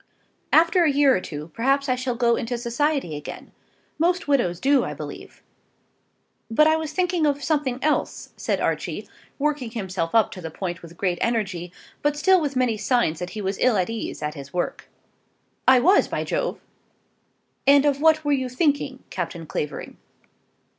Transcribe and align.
After 0.51 0.83
a 0.83 0.89
year 0.91 1.15
or 1.15 1.21
two, 1.21 1.51
perhaps 1.53 1.87
I 1.87 1.93
shall 1.93 2.15
go 2.15 2.35
into 2.35 2.57
society 2.57 3.15
again. 3.15 3.51
Most 3.99 4.27
widows 4.27 4.59
do, 4.59 4.83
I 4.83 4.95
believe." 4.95 5.43
"But 6.49 6.65
I 6.65 6.75
was 6.75 6.91
thinking 6.91 7.27
of 7.27 7.43
something 7.43 7.77
else," 7.83 8.31
said 8.35 8.59
Archie, 8.59 9.07
working 9.37 9.69
himself 9.69 10.15
up 10.15 10.31
to 10.31 10.41
the 10.41 10.49
point 10.49 10.81
with 10.81 10.97
great 10.97 11.19
energy, 11.21 11.71
but 12.01 12.17
still 12.17 12.41
with 12.41 12.55
many 12.55 12.77
signs 12.77 13.19
that 13.19 13.29
he 13.37 13.43
was 13.43 13.59
ill 13.59 13.77
at 13.77 13.91
ease 13.91 14.23
at 14.23 14.33
his 14.33 14.51
work. 14.51 14.89
"I 15.67 15.79
was, 15.79 16.07
by 16.07 16.23
Jove!" 16.23 16.59
"And 17.67 17.85
of 17.85 18.01
what 18.01 18.25
were 18.25 18.31
you 18.33 18.49
thinking, 18.49 19.03
Captain 19.11 19.45
Clavering?" 19.45 19.97